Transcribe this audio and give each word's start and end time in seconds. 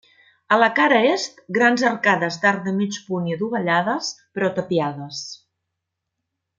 A 0.53 0.57
la 0.61 0.69
cara 0.79 1.01
est, 1.09 1.43
grans 1.57 1.83
arcades 1.91 2.39
d'arc 2.47 2.65
de 2.69 2.75
mig 2.79 2.97
punt 3.11 3.29
i 3.33 3.37
adovellades, 3.37 4.13
però 4.39 4.53
tapiades. 4.59 5.25